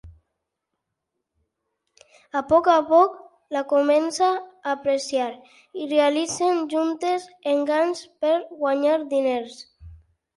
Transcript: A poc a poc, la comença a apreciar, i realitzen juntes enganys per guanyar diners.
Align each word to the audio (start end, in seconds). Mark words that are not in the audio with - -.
A 2.39 2.41
poc 2.53 2.69
a 2.75 2.77
poc, 2.87 3.19
la 3.55 3.61
comença 3.73 4.29
a 4.29 4.71
apreciar, 4.71 5.27
i 5.83 5.85
realitzen 5.91 6.63
juntes 6.73 7.29
enganys 7.53 8.01
per 8.25 8.33
guanyar 8.63 8.97
diners. 9.13 9.61